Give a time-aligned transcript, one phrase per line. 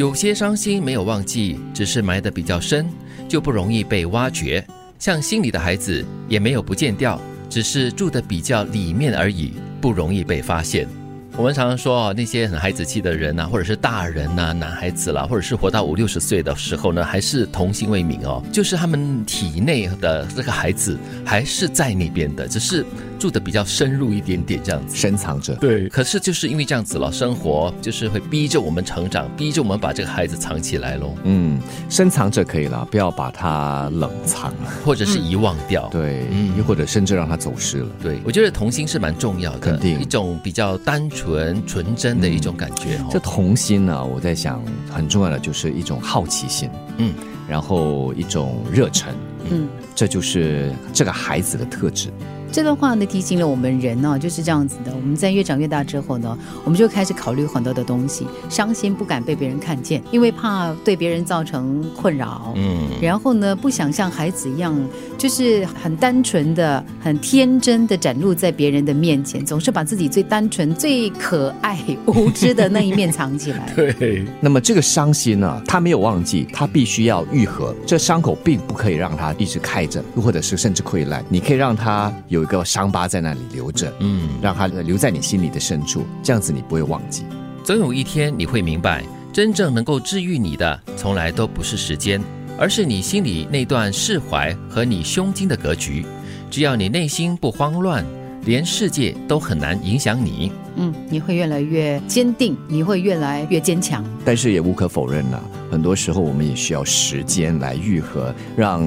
[0.00, 2.88] 有些伤心没有忘记，只是埋得比较深，
[3.28, 4.66] 就不容易被挖掘。
[4.98, 10.88] 像心里的孩子也没有不见掉，只是住的比较里面而已，不容易被发现。
[11.36, 22.84] 我们常常说啊，那些很孩子气的人呐，或者是大人呐，男孩子啦，或者是活到五六十岁的时候呢，还是童心未泯哦，就是他们体内的这个孩子还是在那边的，只是。
[23.20, 25.54] 住的比较深入一点点，这样子深藏着。
[25.56, 31.14] 对，可是就是因为这样子了，生活就是会逼着我们成长，逼着我们把这个孩子藏起来喽。
[31.24, 34.50] 嗯，深藏着可以了，不要把它冷藏，
[34.86, 35.86] 或者是遗忘掉。
[35.92, 36.24] 对，
[36.56, 37.88] 又或者甚至让它走失了。
[38.02, 42.98] 对，我觉得童心是蛮重要的，肯定一种比较单纯、纯纯真的一种感觉。
[43.10, 47.12] 这童心呢，我在想很重要的就是一种好奇心，嗯，
[47.50, 49.12] 然后一种热忱，
[49.50, 52.08] 嗯，这就是这个孩子的特质。
[52.52, 54.92] 这段话呢提醒了我们人呢就是这样子的。
[54.92, 58.26] 我们在越长越大之后呢，我们就开始考虑很多的东西。
[58.48, 62.52] 伤心不敢被别人看见，因为怕对别人造成困扰。
[62.56, 62.88] 嗯。
[63.00, 64.76] 然后呢，不想像孩子一样，
[65.16, 73.72] 就是很单纯的、很天真的展露在别人的面前，总是把自己最单纯、最可爱、无知的那一面藏起来。
[73.76, 74.24] 对。
[74.40, 77.74] 那么这个伤心呢，他没有忘记，他必须要愈合。
[77.86, 81.24] 这伤口并不可以让它一直开着，或者是甚至溃烂。
[81.30, 82.40] 你可以让它有。
[82.40, 87.22] 一个伤疤在那里留着，嗯，让它留在你心里的深处，这样子你不会忘记。
[87.62, 92.20] 总有一天你会明白，真正能够治愈你的，从来都不是时间，
[92.58, 96.04] 而是你心里那段释怀和你胸襟的格局。
[96.50, 98.04] 只要你内心不慌乱，
[98.46, 100.50] 连世界都很难影响你。
[100.74, 104.04] 嗯，你会越来越坚定，你会越来越坚强。
[104.24, 105.38] 但是也无可否认呢，
[105.70, 108.86] 很多时候我们也需要时间来愈合，让。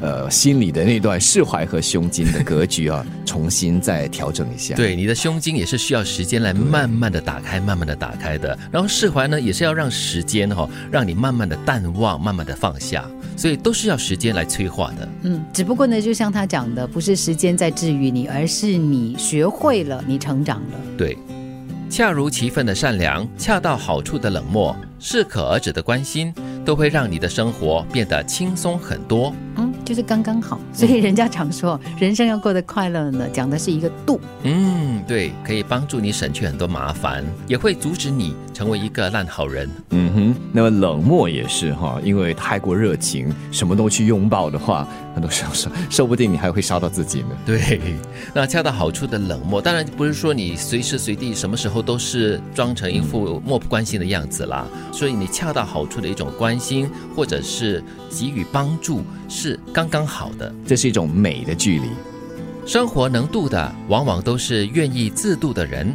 [0.00, 4.74] 呃，心里的那段释怀和胸襟的格局啊，重新再调整一下。
[4.74, 8.58] 对，你的胸襟也是需要时间来慢慢的打开，慢慢的打开的。
[8.70, 13.08] 然后释怀呢，也是要让时间哈，让你慢慢的淡忘，慢慢的放下。
[13.34, 15.08] 所以都是要时间来催化的。
[15.22, 20.78] 嗯，只不过呢，就像他讲的，不是时间在治愈你，而是你学会了，你成长了。
[20.98, 21.16] 对，
[21.96, 26.34] 恰如其分的善良，恰到好处的冷漠，适可而止的关心，
[26.64, 29.32] 都会让你的生活变得轻松很多。
[29.84, 29.94] 嗯。
[29.94, 34.18] 就是刚刚好，所以人家常说人生要过得快乐呢，讲的是一个度。
[34.42, 39.70] 嗯，对，可以帮助你省去很多麻烦，也会阻止你成为一个烂好人。
[39.90, 47.28] 嗯哼，那么冷漠也是哈，因为太过热情，什么都去拥抱的话，很多时候说说不定你还会烧到自己呢。
[47.44, 47.92] 对，
[48.32, 54.66] 那恰到好处的冷漠，当然不是说你随时随地、什么时候都是装成一副漠不关心的样子啦。
[54.92, 59.58] 所以你恰到好处的一种关心，或者是给予帮助，是。
[59.72, 61.88] 刚刚好的，这是一种美的距离。
[62.66, 65.88] 生活能渡的，往往都是愿意自渡的人；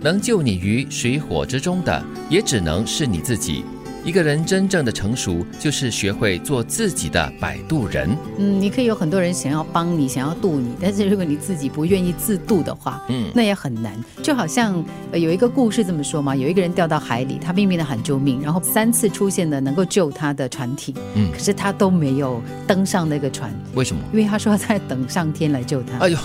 [0.00, 3.64] 能救你于水火之中的，也只能是你自己。
[4.04, 8.14] 一个人真正的成熟，就是学会做自己的摆渡人。
[8.38, 13.92] 嗯，你可以有很多人想要帮你，想要渡你，但是如果你自己不愿意自渡的话，嗯，那也很难。
[14.22, 23.50] 就好像有一个故事这么说嘛，有一个人掉到海里，他拼命的喊救命，然后三次出现了能够救他的船体，嗯，可是他都没有登上那个船。
[23.74, 24.02] 为什么？
[24.12, 25.96] 因为他说他在等上天来救他。
[26.04, 26.18] 哎呦，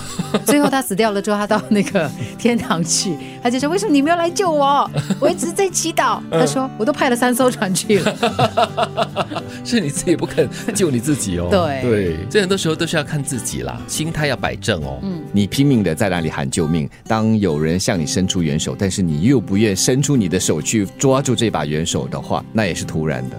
[0.45, 4.89] 最后他死掉了之后，他到那个天堂去，他就说：“为什么你没有来救我？
[5.21, 11.47] 我一直在祈祷。”他说：“我都派了三艘船。”去了， 是你自己不肯 救你自己哦。
[11.49, 14.99] 对对，这很多时候都是要看自己啦，心态要摆正哦。
[15.03, 23.35] 嗯，你拼命的在那里喊救命，当有人向你伸出援手，但是你又不愿伸出你的手去抓住这把援手的话，那也是突然的。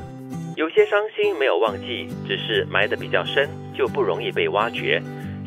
[0.57, 5.03] 有些伤心没有忘记，只是埋得比较深，就不容易被挖掘。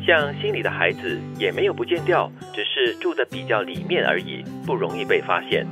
[0.06, 5.66] 像心里的孩子也没有不见掉，只是住的比较里面而已，不容易被发现。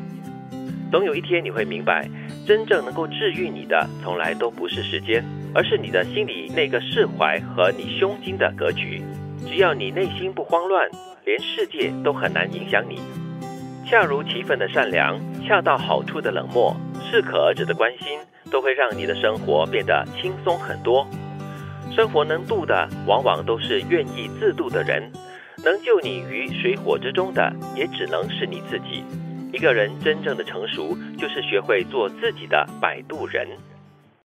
[0.92, 2.06] 总有一天你会明白。
[2.46, 9.00] 真正能够治愈你的，从来都不是时间，而是你的心里那个释怀和你胸襟的格局。
[9.46, 10.90] 只要你内心不慌乱，
[11.24, 13.00] 连世界都很难影响你。
[13.88, 16.76] 恰如其分的善良，恰到好处的冷漠，
[17.08, 18.18] 适可而止的关心，
[18.50, 21.06] 都会让你的生活变得轻松很多。
[21.94, 25.02] 生活能渡的，往往都是愿意自渡的人；
[25.64, 29.04] 能救你于水火之中的，也只能是你自己。
[29.62, 33.46] 一个人真正的成熟，就是学会做自己的摆渡人。